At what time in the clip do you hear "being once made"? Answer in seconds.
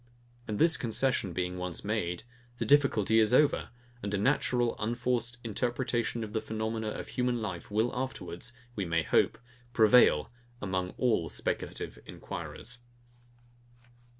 1.31-2.23